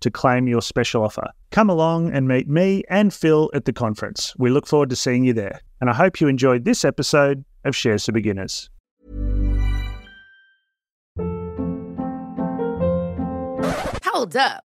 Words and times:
to 0.00 0.10
claim 0.10 0.46
your 0.46 0.62
special 0.62 1.02
offer. 1.02 1.30
Come 1.50 1.70
along 1.70 2.12
and 2.12 2.28
meet 2.28 2.48
me 2.48 2.82
and 2.90 3.12
Phil 3.12 3.50
at 3.54 3.64
the 3.64 3.72
conference. 3.72 4.34
We 4.38 4.50
look 4.50 4.66
forward 4.66 4.90
to 4.90 4.96
seeing 4.96 5.24
you 5.24 5.32
there. 5.32 5.60
And 5.80 5.90
I 5.90 5.94
hope 5.94 6.20
you 6.20 6.28
enjoyed 6.28 6.64
this 6.64 6.84
episode 6.84 7.44
of 7.64 7.74
Shares 7.74 8.04
for 8.04 8.12
Beginners. 8.12 8.70
Hold 14.04 14.36
up. 14.36 14.65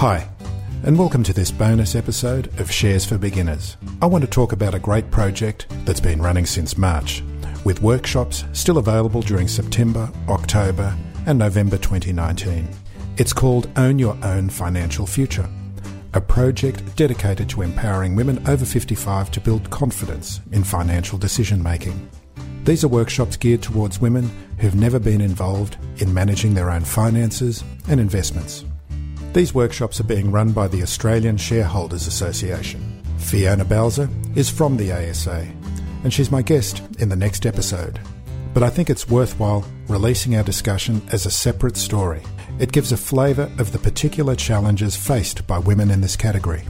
Hi, 0.00 0.28
and 0.82 0.98
welcome 0.98 1.22
to 1.22 1.32
this 1.32 1.50
bonus 1.50 1.94
episode 1.94 2.48
of 2.60 2.70
Shares 2.70 3.06
for 3.06 3.16
Beginners. 3.16 3.78
I 4.02 4.04
want 4.04 4.22
to 4.24 4.30
talk 4.30 4.52
about 4.52 4.74
a 4.74 4.78
great 4.78 5.10
project 5.10 5.68
that's 5.86 6.00
been 6.00 6.20
running 6.20 6.44
since 6.44 6.76
March, 6.76 7.22
with 7.64 7.80
workshops 7.80 8.44
still 8.52 8.76
available 8.76 9.22
during 9.22 9.48
September, 9.48 10.12
October, 10.28 10.94
and 11.24 11.38
November 11.38 11.78
2019. 11.78 12.68
It's 13.16 13.32
called 13.32 13.70
Own 13.78 13.98
Your 13.98 14.18
Own 14.22 14.50
Financial 14.50 15.06
Future, 15.06 15.48
a 16.12 16.20
project 16.20 16.94
dedicated 16.96 17.48
to 17.48 17.62
empowering 17.62 18.14
women 18.14 18.46
over 18.46 18.66
55 18.66 19.30
to 19.30 19.40
build 19.40 19.70
confidence 19.70 20.42
in 20.52 20.62
financial 20.62 21.16
decision 21.16 21.62
making. 21.62 22.10
These 22.64 22.84
are 22.84 22.88
workshops 22.88 23.38
geared 23.38 23.62
towards 23.62 23.98
women 23.98 24.30
who've 24.58 24.74
never 24.74 24.98
been 24.98 25.22
involved 25.22 25.78
in 26.02 26.12
managing 26.12 26.52
their 26.52 26.68
own 26.68 26.82
finances 26.82 27.64
and 27.88 27.98
investments. 27.98 28.65
These 29.36 29.52
workshops 29.52 30.00
are 30.00 30.04
being 30.04 30.32
run 30.32 30.52
by 30.52 30.66
the 30.66 30.82
Australian 30.82 31.36
Shareholders 31.36 32.06
Association. 32.06 33.02
Fiona 33.18 33.66
Balzer 33.66 34.08
is 34.34 34.48
from 34.48 34.78
the 34.78 34.90
ASA, 34.92 35.46
and 36.04 36.10
she's 36.10 36.30
my 36.30 36.40
guest 36.40 36.82
in 37.00 37.10
the 37.10 37.16
next 37.16 37.44
episode. 37.44 38.00
But 38.54 38.62
I 38.62 38.70
think 38.70 38.88
it's 38.88 39.10
worthwhile 39.10 39.66
releasing 39.88 40.36
our 40.36 40.42
discussion 40.42 41.02
as 41.12 41.26
a 41.26 41.30
separate 41.30 41.76
story. 41.76 42.22
It 42.58 42.72
gives 42.72 42.92
a 42.92 42.96
flavour 42.96 43.52
of 43.58 43.72
the 43.72 43.78
particular 43.78 44.34
challenges 44.34 44.96
faced 44.96 45.46
by 45.46 45.58
women 45.58 45.90
in 45.90 46.00
this 46.00 46.16
category. 46.16 46.62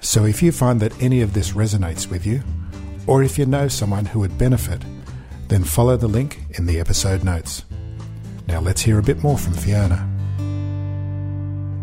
So 0.00 0.24
if 0.24 0.42
you 0.42 0.50
find 0.50 0.80
that 0.80 1.02
any 1.02 1.20
of 1.20 1.34
this 1.34 1.52
resonates 1.52 2.08
with 2.08 2.24
you, 2.24 2.42
or 3.06 3.22
if 3.22 3.36
you 3.38 3.44
know 3.44 3.68
someone 3.68 4.06
who 4.06 4.20
would 4.20 4.38
benefit, 4.38 4.80
then 5.48 5.62
follow 5.62 5.98
the 5.98 6.08
link 6.08 6.40
in 6.52 6.64
the 6.64 6.80
episode 6.80 7.22
notes. 7.22 7.66
Now 8.46 8.60
let's 8.60 8.80
hear 8.80 8.98
a 8.98 9.02
bit 9.02 9.22
more 9.22 9.36
from 9.36 9.52
Fiona. 9.52 10.07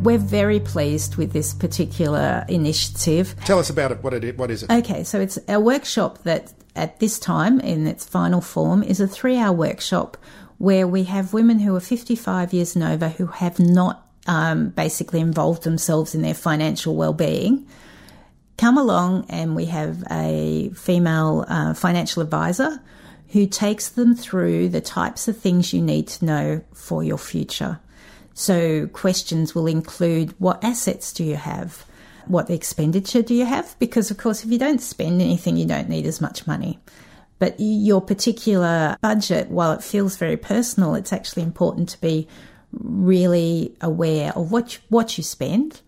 We're 0.05 0.17
very 0.19 0.59
pleased 0.59 1.16
with 1.16 1.33
this 1.33 1.53
particular 1.53 2.45
initiative. 2.47 3.35
Tell 3.43 3.59
us 3.59 3.69
about 3.69 3.91
it. 3.91 4.03
What 4.03 4.13
it 4.13 4.38
what 4.38 4.51
is 4.51 4.63
it? 4.63 4.71
Okay, 4.71 5.03
so 5.03 5.19
it's 5.19 5.39
a 5.47 5.59
workshop 5.59 6.23
that 6.23 6.53
at 6.75 6.99
this 6.99 7.17
time 7.17 7.59
in 7.59 7.88
its 7.88 8.05
final 8.05 8.39
form 8.39 8.83
is 8.83 9.01
a 9.01 9.07
3-hour 9.07 9.53
workshop 9.53 10.17
where 10.57 10.88
we 10.88 11.03
have 11.05 11.33
women 11.33 11.59
who 11.59 11.75
are 11.75 11.79
55 11.79 12.53
years 12.53 12.75
and 12.75 12.83
over 12.83 13.09
who 13.09 13.25
have 13.27 13.59
not 13.59 14.07
um, 14.27 14.69
basically 14.69 15.19
involved 15.19 15.63
themselves 15.63 16.13
in 16.16 16.22
their 16.22 16.33
financial 16.33 16.95
well-being 16.95 17.67
come 18.57 18.77
along 18.77 19.25
and 19.29 19.55
we 19.55 19.66
have 19.66 20.03
a 20.11 20.69
female 20.75 21.45
uh, 21.47 21.73
financial 21.73 22.22
advisor 22.22 22.81
who 23.29 23.47
takes 23.47 23.89
them 23.89 24.16
through 24.16 24.69
the 24.69 24.81
types 24.81 25.27
of 25.27 25.37
things 25.37 25.73
you 25.73 25.81
need 25.81 26.07
to 26.07 26.25
know 26.25 26.61
for 26.73 27.03
your 27.03 27.17
future. 27.17 27.79
So 28.35 28.88
questions 28.88 29.56
will 29.56 29.66
include 29.66 30.35
what 30.40 30.62
assets 30.63 31.13
do 31.13 31.23
you 31.23 31.38
have? 31.38 31.85
What 32.28 32.50
expenditure 32.50 33.22
do 33.22 33.34
you 33.34 33.46
have? 33.46 33.75
Because 33.79 34.12
of 34.12 34.18
course, 34.18 34.44
if 34.44 34.51
you 34.51 34.59
don't 34.59 34.81
spend 34.81 35.22
anything, 35.22 35.56
you 35.56 35.66
don't 35.66 35.88
need 35.88 36.06
as 36.06 36.19
much 36.19 36.46
money. 36.46 36.78
But 37.40 37.56
your 37.57 38.01
particular 38.01 38.97
budget, 39.01 39.50
while 39.50 39.72
it 39.72 39.84
feels 39.84 40.18
very 40.18 40.35
personal, 40.35 40.96
it's 40.96 41.13
actually 41.13 41.44
important 41.44 41.90
to 41.90 42.01
be 42.01 42.28
really 42.73 43.73
aware 43.79 44.34
of 44.34 44.52
what 44.52 44.75
you, 44.75 44.79
what 44.90 45.17
you 45.17 45.23
spend. 45.23 45.81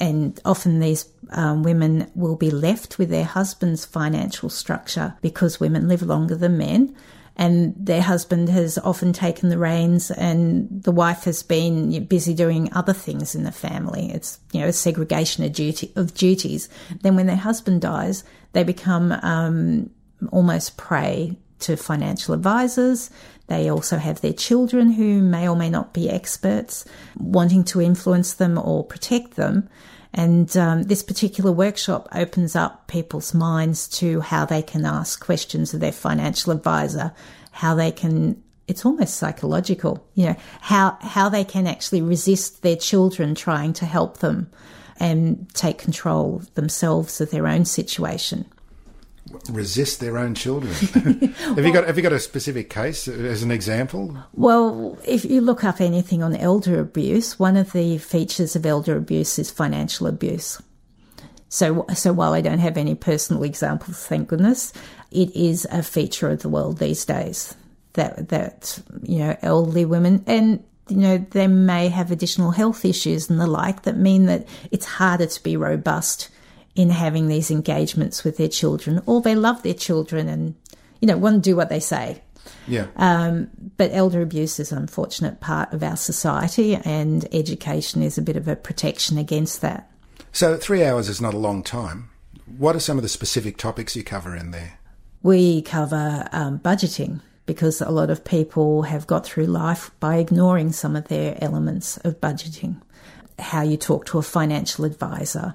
And 0.00 0.40
often 0.46 0.80
these 0.80 1.06
um, 1.30 1.62
women 1.62 2.10
will 2.14 2.36
be 2.36 2.50
left 2.50 2.98
with 2.98 3.10
their 3.10 3.24
husband's 3.24 3.84
financial 3.84 4.48
structure 4.48 5.14
because 5.20 5.60
women 5.60 5.88
live 5.88 6.02
longer 6.02 6.36
than 6.36 6.56
men 6.56 6.96
and 7.36 7.74
their 7.78 8.02
husband 8.02 8.48
has 8.50 8.78
often 8.78 9.12
taken 9.12 9.48
the 9.48 9.58
reins 9.58 10.10
and 10.10 10.68
the 10.82 10.92
wife 10.92 11.24
has 11.24 11.42
been 11.42 12.04
busy 12.04 12.34
doing 12.34 12.72
other 12.72 12.92
things 12.92 13.34
in 13.34 13.44
the 13.44 13.52
family. 13.52 14.10
It's, 14.12 14.38
you 14.52 14.60
know, 14.60 14.68
a 14.68 14.72
segregation 14.72 15.44
of, 15.44 15.52
duty, 15.52 15.92
of 15.96 16.14
duties. 16.14 16.68
Then 17.00 17.16
when 17.16 17.26
their 17.26 17.36
husband 17.36 17.80
dies, 17.80 18.24
they 18.52 18.64
become 18.64 19.12
um, 19.22 19.90
almost 20.30 20.76
prey 20.76 21.36
to 21.60 21.76
financial 21.76 22.34
advisors. 22.34 23.10
They 23.46 23.70
also 23.70 23.96
have 23.96 24.20
their 24.20 24.32
children 24.32 24.92
who 24.92 25.22
may 25.22 25.48
or 25.48 25.56
may 25.56 25.70
not 25.70 25.94
be 25.94 26.10
experts 26.10 26.84
wanting 27.18 27.64
to 27.64 27.80
influence 27.80 28.34
them 28.34 28.58
or 28.58 28.84
protect 28.84 29.36
them. 29.36 29.68
And 30.14 30.54
um, 30.56 30.82
this 30.84 31.02
particular 31.02 31.52
workshop 31.52 32.08
opens 32.12 32.54
up 32.54 32.86
people's 32.86 33.32
minds 33.32 33.88
to 34.00 34.20
how 34.20 34.44
they 34.44 34.62
can 34.62 34.84
ask 34.84 35.24
questions 35.24 35.72
of 35.72 35.80
their 35.80 35.92
financial 35.92 36.52
advisor, 36.52 37.12
how 37.52 37.74
they 37.74 37.92
can 37.92 38.42
it's 38.68 38.86
almost 38.86 39.16
psychological, 39.16 40.06
you 40.14 40.26
know, 40.26 40.36
how 40.60 40.96
how 41.00 41.28
they 41.28 41.44
can 41.44 41.66
actually 41.66 42.00
resist 42.00 42.62
their 42.62 42.76
children 42.76 43.34
trying 43.34 43.72
to 43.74 43.86
help 43.86 44.18
them 44.18 44.50
and 45.00 45.52
take 45.54 45.78
control 45.78 46.42
themselves 46.54 47.20
of 47.20 47.30
their 47.30 47.46
own 47.46 47.64
situation 47.64 48.46
resist 49.50 50.00
their 50.00 50.18
own 50.18 50.34
children. 50.34 50.72
have 50.74 51.56
well, 51.56 51.66
you 51.66 51.72
got 51.72 51.86
have 51.86 51.96
you 51.96 52.02
got 52.02 52.12
a 52.12 52.20
specific 52.20 52.70
case 52.70 53.08
as 53.08 53.42
an 53.42 53.50
example? 53.50 54.16
Well, 54.34 54.98
if 55.04 55.24
you 55.24 55.40
look 55.40 55.64
up 55.64 55.80
anything 55.80 56.22
on 56.22 56.36
elder 56.36 56.80
abuse, 56.80 57.38
one 57.38 57.56
of 57.56 57.72
the 57.72 57.98
features 57.98 58.56
of 58.56 58.66
elder 58.66 58.96
abuse 58.96 59.38
is 59.38 59.50
financial 59.50 60.06
abuse. 60.06 60.60
So, 61.48 61.84
so 61.94 62.14
while 62.14 62.32
I 62.32 62.40
don't 62.40 62.60
have 62.60 62.78
any 62.78 62.94
personal 62.94 63.42
examples, 63.42 64.06
thank 64.06 64.28
goodness, 64.28 64.72
it 65.10 65.34
is 65.36 65.66
a 65.70 65.82
feature 65.82 66.30
of 66.30 66.40
the 66.40 66.48
world 66.48 66.78
these 66.78 67.04
days 67.04 67.54
that 67.92 68.30
that 68.30 68.82
you 69.02 69.18
know 69.18 69.36
elderly 69.42 69.84
women 69.84 70.24
and 70.26 70.64
you 70.88 70.96
know 70.96 71.18
they 71.30 71.46
may 71.46 71.88
have 71.88 72.10
additional 72.10 72.50
health 72.50 72.84
issues 72.84 73.28
and 73.28 73.40
the 73.40 73.46
like 73.46 73.82
that 73.82 73.96
mean 73.96 74.26
that 74.26 74.46
it's 74.70 74.86
harder 74.86 75.26
to 75.26 75.42
be 75.42 75.56
robust 75.56 76.28
in 76.74 76.90
having 76.90 77.28
these 77.28 77.50
engagements 77.50 78.24
with 78.24 78.36
their 78.36 78.48
children, 78.48 79.02
or 79.06 79.20
they 79.20 79.34
love 79.34 79.62
their 79.62 79.74
children 79.74 80.28
and, 80.28 80.54
you 81.00 81.06
know, 81.06 81.16
want 81.16 81.36
to 81.36 81.50
do 81.50 81.56
what 81.56 81.68
they 81.68 81.80
say. 81.80 82.22
Yeah. 82.66 82.86
Um, 82.96 83.50
but 83.76 83.90
elder 83.92 84.22
abuse 84.22 84.58
is 84.58 84.72
an 84.72 84.78
unfortunate 84.78 85.40
part 85.40 85.72
of 85.72 85.82
our 85.82 85.96
society, 85.96 86.76
and 86.76 87.26
education 87.32 88.02
is 88.02 88.18
a 88.18 88.22
bit 88.22 88.36
of 88.36 88.48
a 88.48 88.56
protection 88.56 89.18
against 89.18 89.60
that. 89.60 89.90
So, 90.32 90.56
three 90.56 90.84
hours 90.84 91.08
is 91.08 91.20
not 91.20 91.34
a 91.34 91.38
long 91.38 91.62
time. 91.62 92.10
What 92.58 92.74
are 92.74 92.80
some 92.80 92.98
of 92.98 93.02
the 93.02 93.08
specific 93.08 93.56
topics 93.58 93.94
you 93.94 94.02
cover 94.02 94.34
in 94.34 94.50
there? 94.50 94.78
We 95.22 95.62
cover 95.62 96.28
um, 96.32 96.58
budgeting 96.58 97.20
because 97.46 97.80
a 97.80 97.90
lot 97.90 98.10
of 98.10 98.24
people 98.24 98.82
have 98.82 99.06
got 99.06 99.26
through 99.26 99.46
life 99.46 99.90
by 100.00 100.16
ignoring 100.16 100.72
some 100.72 100.96
of 100.96 101.08
their 101.08 101.36
elements 101.42 101.96
of 101.98 102.20
budgeting. 102.20 102.80
How 103.38 103.62
you 103.62 103.76
talk 103.76 104.06
to 104.06 104.18
a 104.18 104.22
financial 104.22 104.84
advisor. 104.84 105.54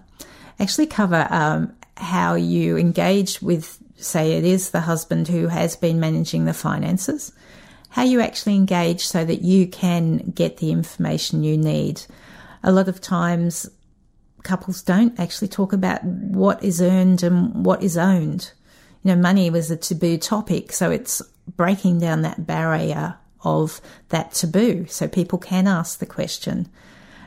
Actually, 0.60 0.88
cover 0.88 1.28
um, 1.30 1.74
how 1.98 2.36
you 2.36 2.78
engage 2.78 3.42
with, 3.42 3.78
say, 3.98 4.34
it 4.34 4.44
is 4.44 4.72
the 4.72 4.82
husband 4.82 5.28
who 5.28 5.48
has 5.48 5.76
been 5.76 6.00
managing 6.00 6.46
the 6.46 6.54
finances, 6.54 7.32
how 7.90 8.04
you 8.04 8.22
actually 8.22 8.56
engage 8.56 9.06
so 9.06 9.24
that 9.24 9.42
you 9.42 9.68
can 9.68 10.18
get 10.32 10.58
the 10.58 10.72
information 10.72 11.44
you 11.44 11.58
need. 11.58 12.02
A 12.64 12.72
lot 12.72 12.88
of 12.88 13.02
times, 13.02 13.70
couples 14.44 14.82
don't 14.82 15.20
actually 15.20 15.48
talk 15.48 15.74
about 15.74 16.04
what 16.04 16.64
is 16.64 16.82
earned 16.82 17.24
and 17.24 17.66
what 17.66 17.84
is 17.84 17.98
owned. 17.98 18.52
You 19.04 19.16
know, 19.16 19.22
money 19.22 19.50
was 19.50 19.70
a 19.70 19.78
taboo 19.78 20.18
topic, 20.18 20.72
so 20.72 20.90
it's 20.90 21.22
breaking 21.56 22.00
down 22.00 22.24
that 22.24 22.46
barrier 22.46 23.18
of 23.44 23.80
that 24.10 24.34
taboo 24.34 24.86
so 24.88 25.08
people 25.08 25.38
can 25.38 25.68
ask 25.68 26.00
the 26.00 26.06
question 26.06 26.68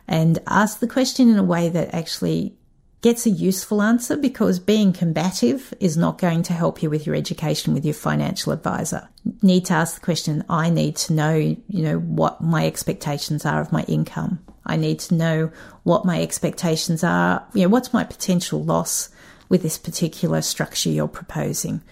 and 0.07 0.39
ask 0.47 0.81
the 0.81 0.89
question 0.89 1.31
in 1.31 1.39
a 1.39 1.45
way 1.45 1.69
that 1.69 1.95
actually 1.95 2.57
gets 3.03 3.25
a 3.27 3.31
useful 3.31 3.81
answer 3.81 4.17
because 4.17 4.59
being 4.59 4.93
combative 4.93 5.73
is 5.81 5.97
not 5.97 6.19
going 6.19 6.43
to 6.43 6.53
help 6.53 6.83
you 6.83 6.91
with 6.91 7.07
your 7.07 7.17
education 7.17 7.73
with 7.73 7.85
your 7.85 7.95
financial 7.95 8.53
advisor. 8.53 9.09
Need 9.43 9.67
to 9.67 9.75
ask 9.75 9.95
the 9.95 10.05
question, 10.05 10.45
I 10.49 10.71
need 10.71 10.97
to 10.97 11.15
know, 11.15 11.35
you 11.35 11.59
know, 11.69 11.99
what 11.99 12.43
my 12.43 12.67
expectations 12.67 13.47
are 13.47 13.61
of 13.61 13.73
my 13.73 13.83
income. 13.85 14.45
I 14.67 14.77
need 14.77 14.99
to 15.01 15.15
know 15.15 15.51
what 15.83 16.05
my 16.05 16.21
expectations 16.21 17.03
are, 17.03 17.45
you 17.55 17.63
know, 17.63 17.69
what's 17.69 17.93
my 17.93 18.05
potential 18.05 18.63
loss 18.63 19.09
with 19.49 19.63
this 19.63 19.79
particular 19.79 20.43
structure 20.43 20.91
you're 20.91 21.09
proposing 21.09 21.83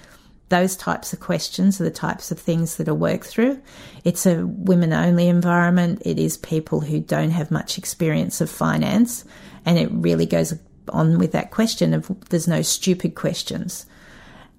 those 0.49 0.77
types 0.77 1.13
of 1.13 1.21
questions 1.21 1.81
are 1.81 1.85
the 1.85 1.91
types 1.91 2.31
of 2.31 2.39
things 2.39 2.77
that 2.77 2.89
are 2.89 2.95
worked 2.95 3.27
through. 3.27 3.61
It's 4.05 4.27
a 4.27 4.47
women 4.47 4.93
only 4.93 5.29
environment. 5.29 6.03
It 6.05 6.19
is 6.19 6.39
people 6.39 6.81
who 6.81 7.01
don't 7.01 7.31
have 7.31 7.51
much 7.51 7.77
experience 7.77 8.41
of 8.41 8.51
finance. 8.51 9.25
And 9.65 9.79
it 9.79 9.91
really 9.93 10.27
goes 10.27 10.53
on 10.91 11.19
with 11.19 11.33
that 11.33 11.51
question 11.51 11.95
of 11.95 12.11
there's 12.31 12.49
no 12.49 12.63
stupid 12.63 13.15
questions. 13.15 13.87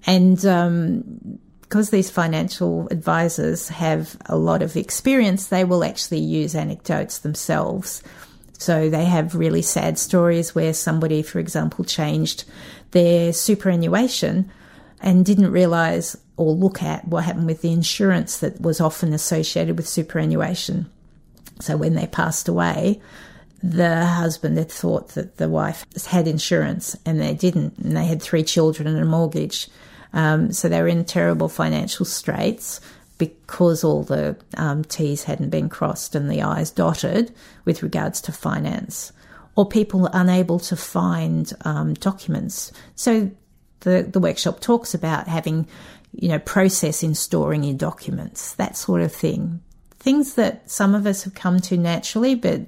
And 0.06 0.44
um, 0.46 1.38
because 1.62 1.90
these 1.90 2.10
financial 2.10 2.88
advisors 2.90 3.68
have 3.68 4.16
a 4.26 4.36
lot 4.36 4.60
of 4.60 4.76
experience, 4.76 5.46
they 5.46 5.62
will 5.62 5.84
actually 5.84 6.18
use 6.18 6.56
anecdotes 6.56 7.18
themselves. 7.18 8.02
So 8.58 8.90
they 8.90 9.04
have 9.04 9.36
really 9.36 9.62
sad 9.62 9.96
stories 9.96 10.54
where 10.54 10.74
somebody, 10.74 11.22
for 11.22 11.38
example, 11.38 11.84
changed 11.84 12.44
their 12.90 13.32
superannuation 13.32 14.50
and 15.00 15.24
didn't 15.24 15.52
realise 15.52 16.16
or 16.36 16.52
look 16.52 16.82
at 16.82 17.06
what 17.06 17.24
happened 17.24 17.46
with 17.46 17.62
the 17.62 17.72
insurance 17.72 18.38
that 18.38 18.60
was 18.60 18.80
often 18.80 19.12
associated 19.12 19.76
with 19.76 19.88
superannuation. 19.88 20.90
So 21.60 21.76
when 21.76 21.94
they 21.94 22.06
passed 22.06 22.48
away, 22.48 23.00
the 23.62 24.06
husband 24.06 24.56
had 24.56 24.70
thought 24.70 25.10
that 25.10 25.36
the 25.36 25.48
wife 25.48 25.84
had 26.06 26.26
insurance 26.26 26.96
and 27.04 27.20
they 27.20 27.34
didn't, 27.34 27.76
and 27.78 27.96
they 27.96 28.06
had 28.06 28.22
three 28.22 28.42
children 28.42 28.88
and 28.88 28.98
a 28.98 29.04
mortgage. 29.04 29.68
Um, 30.12 30.52
so 30.52 30.68
they 30.68 30.80
were 30.80 30.88
in 30.88 31.04
terrible 31.04 31.48
financial 31.48 32.04
straits 32.04 32.80
because 33.18 33.84
all 33.84 34.02
the 34.02 34.34
um, 34.56 34.82
T's 34.84 35.24
hadn't 35.24 35.50
been 35.50 35.68
crossed 35.68 36.14
and 36.14 36.30
the 36.30 36.42
I's 36.42 36.70
dotted 36.70 37.32
with 37.66 37.82
regards 37.82 38.20
to 38.22 38.32
finance. 38.32 39.12
Or 39.56 39.68
people 39.68 40.08
unable 40.12 40.58
to 40.60 40.76
find 40.76 41.52
um, 41.66 41.94
documents. 41.94 42.72
So 42.94 43.30
the, 43.80 44.08
the 44.10 44.20
workshop 44.20 44.60
talks 44.60 44.94
about 44.94 45.28
having, 45.28 45.66
you 46.12 46.28
know, 46.28 46.38
process 46.38 47.02
in 47.02 47.14
storing 47.14 47.62
your 47.62 47.76
documents, 47.76 48.54
that 48.54 48.76
sort 48.76 49.02
of 49.02 49.12
thing. 49.12 49.60
Things 49.98 50.34
that 50.34 50.70
some 50.70 50.94
of 50.94 51.06
us 51.06 51.24
have 51.24 51.34
come 51.34 51.60
to 51.60 51.76
naturally, 51.76 52.34
but 52.34 52.62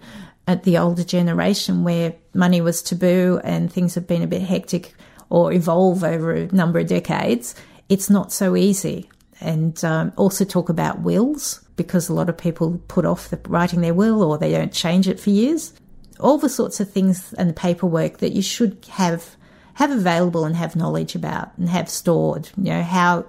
at 0.47 0.65
the 0.65 0.79
older 0.79 1.05
generation 1.05 1.85
where 1.85 2.15
money 2.35 2.61
was 2.61 2.83
taboo 2.83 3.41
and 3.45 3.73
things 3.73 3.95
have 3.95 4.07
been 4.07 4.23
a 4.23 4.27
bit 4.27 4.43
hectic 4.43 4.95
or 5.31 5.53
evolve 5.53 6.05
over 6.05 6.33
a 6.33 6.47
number 6.49 6.79
of 6.79 6.87
decades, 6.87 7.55
it's 7.89 8.11
not 8.11 8.33
so 8.33 8.57
easy. 8.57 9.09
And 9.41 9.83
um, 9.85 10.13
also 10.17 10.45
talk 10.45 10.69
about 10.69 11.01
wills 11.01 11.65
because 11.77 12.09
a 12.09 12.13
lot 12.13 12.29
of 12.29 12.37
people 12.37 12.81
put 12.89 13.05
off 13.05 13.31
the, 13.31 13.41
writing 13.49 13.81
their 13.81 13.95
will 13.95 14.23
or 14.23 14.39
they 14.39 14.53
don't 14.53 14.73
change 14.73 15.09
it 15.09 15.19
for 15.19 15.31
years. 15.31 15.73
All 16.21 16.39
the 16.39 16.49
sorts 16.49 16.81
of 16.81 16.91
things 16.91 17.33
and 17.35 17.49
the 17.49 17.55
paperwork 17.55 18.19
that 18.19 18.33
you 18.33 18.43
should 18.43 18.87
have 18.91 19.37
have 19.75 19.91
available 19.91 20.45
and 20.45 20.55
have 20.55 20.77
knowledge 20.77 21.15
about 21.15 21.57
and 21.57 21.69
have 21.69 21.89
stored. 21.89 22.51
You 22.57 22.65
know 22.65 22.83
how 22.83 23.25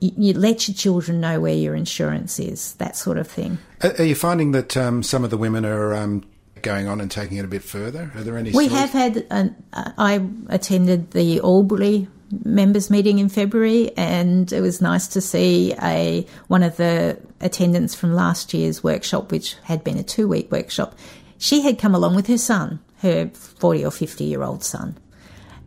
you, 0.00 0.10
you 0.16 0.32
let 0.34 0.68
your 0.68 0.74
children 0.74 1.20
know 1.20 1.40
where 1.40 1.54
your 1.54 1.74
insurance 1.74 2.38
is, 2.38 2.74
that 2.74 2.96
sort 2.96 3.16
of 3.16 3.28
thing. 3.28 3.58
Are 3.80 4.02
you 4.02 4.16
finding 4.16 4.50
that 4.52 4.76
um, 4.76 5.02
some 5.02 5.24
of 5.24 5.30
the 5.30 5.38
women 5.38 5.64
are 5.64 5.94
um, 5.94 6.24
going 6.64 6.88
on 6.88 7.00
and 7.00 7.10
taking 7.10 7.36
it 7.36 7.44
a 7.44 7.48
bit 7.48 7.62
further? 7.62 8.10
Are 8.16 8.22
there 8.22 8.36
any? 8.36 8.50
We 8.50 8.68
have 8.68 8.90
had. 8.90 9.26
An, 9.30 9.54
uh, 9.72 9.92
I 9.96 10.26
attended 10.48 11.12
the 11.12 11.40
Albury 11.40 12.08
members 12.44 12.90
meeting 12.90 13.20
in 13.20 13.28
February, 13.28 13.96
and 13.96 14.52
it 14.52 14.60
was 14.60 14.80
nice 14.80 15.06
to 15.08 15.20
see 15.20 15.74
a 15.80 16.26
one 16.48 16.64
of 16.64 16.76
the 16.76 17.18
attendants 17.40 17.94
from 17.94 18.14
last 18.14 18.52
year's 18.52 18.82
workshop, 18.82 19.30
which 19.30 19.56
had 19.62 19.84
been 19.84 19.98
a 19.98 20.02
two 20.02 20.26
week 20.26 20.50
workshop. 20.50 20.98
She 21.38 21.60
had 21.60 21.78
come 21.78 21.94
along 21.94 22.16
with 22.16 22.26
her 22.26 22.38
son, 22.38 22.80
her 22.98 23.28
forty 23.28 23.84
or 23.84 23.92
fifty 23.92 24.24
year 24.24 24.42
old 24.42 24.64
son, 24.64 24.98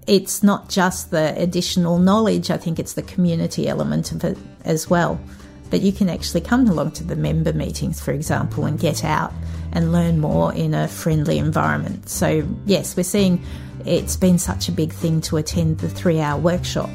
it's 0.08 0.42
not 0.42 0.70
just 0.70 1.12
the 1.12 1.40
additional 1.40 2.00
knowledge, 2.00 2.50
I 2.50 2.58
think 2.58 2.80
it's 2.80 2.94
the 2.94 3.04
community 3.04 3.68
element 3.68 4.14
of 4.14 4.24
it 4.24 4.38
as 4.64 4.90
well. 4.90 5.20
But 5.70 5.82
you 5.82 5.92
can 5.92 6.10
actually 6.10 6.42
come 6.42 6.68
along 6.68 6.92
to 6.92 7.04
the 7.04 7.16
member 7.16 7.54
meetings, 7.54 8.00
for 8.00 8.12
example, 8.12 8.66
and 8.66 8.80
get 8.80 9.04
out 9.04 9.34
and 9.74 9.92
learn 9.92 10.20
more 10.20 10.54
in 10.54 10.74
a 10.74 10.88
friendly 10.88 11.38
environment. 11.38 12.10
So, 12.10 12.48
yes, 12.66 12.96
we're 12.96 13.04
seeing 13.04 13.44
it's 13.86 14.16
been 14.16 14.40
such 14.40 14.70
a 14.70 14.72
big 14.72 14.94
thing 14.94 15.22
to 15.22 15.38
attend 15.38 15.80
the 15.80 15.90
three 15.90 16.20
hour 16.20 16.40
workshop. 16.40 16.90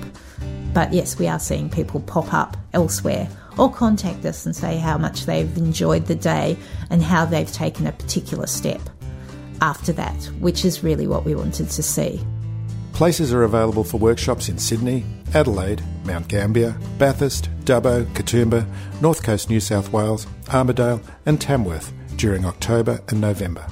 But 0.75 0.93
yes, 0.93 1.19
we 1.19 1.29
are 1.29 1.39
seeing 1.39 1.69
people 1.69 2.01
pop 2.01 2.33
up 2.33 2.57
elsewhere 2.73 3.29
or 3.59 3.71
contact 3.71 4.25
us 4.25 4.47
and 4.47 4.57
say 4.57 4.79
how 4.79 4.97
much 4.97 5.27
they've 5.27 5.57
enjoyed 5.59 6.07
the 6.07 6.15
day 6.15 6.57
and 6.91 7.03
how 7.03 7.27
they've 7.27 7.53
taken 7.53 7.87
a 7.87 7.93
particular 7.93 8.47
step 8.47 8.81
after 9.61 9.93
that, 9.93 10.17
which 10.41 10.65
is 10.65 10.83
really 10.83 11.07
what 11.07 11.25
we 11.25 11.35
wanted 11.35 11.69
to 11.71 11.83
see. 11.83 12.21
Places 13.03 13.33
are 13.33 13.43
available 13.43 13.83
for 13.83 13.99
workshops 13.99 14.49
in 14.49 14.59
Sydney, 14.59 15.05
Adelaide, 15.35 15.83
Mount 16.05 16.29
Gambier, 16.29 16.79
Bathurst, 16.99 17.51
Dubbo, 17.65 18.05
Katoomba, 18.15 18.65
North 19.01 19.25
Coast 19.25 19.51
New 19.51 19.59
South 19.59 19.93
Wales, 19.93 20.29
Armidale, 20.45 21.03
and 21.27 21.41
Tamworth 21.41 21.93
during 22.15 22.45
October 22.45 23.01
and 23.09 23.21
November. 23.21 23.67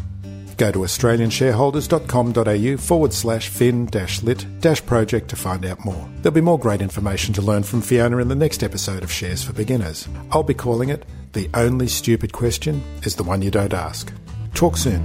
Go 0.56 0.72
to 0.72 0.80
australianshareholders.com.au 0.80 2.76
forward 2.76 3.12
slash 3.12 3.48
fin 3.48 3.86
dash 3.86 4.20
lit 4.24 4.44
dash 4.58 4.84
project 4.84 5.28
to 5.28 5.36
find 5.36 5.64
out 5.64 5.84
more. 5.84 6.10
There'll 6.22 6.34
be 6.34 6.40
more 6.40 6.58
great 6.58 6.82
information 6.82 7.32
to 7.34 7.40
learn 7.40 7.62
from 7.62 7.82
Fiona 7.82 8.16
in 8.16 8.26
the 8.26 8.34
next 8.34 8.64
episode 8.64 9.04
of 9.04 9.12
Shares 9.12 9.44
for 9.44 9.52
Beginners. 9.52 10.08
I'll 10.32 10.42
be 10.42 10.54
calling 10.54 10.88
it 10.88 11.06
The 11.34 11.48
Only 11.54 11.86
Stupid 11.86 12.32
Question 12.32 12.82
is 13.04 13.14
the 13.14 13.22
One 13.22 13.42
You 13.42 13.52
Don't 13.52 13.74
Ask. 13.74 14.12
Talk 14.54 14.76
soon. 14.76 15.04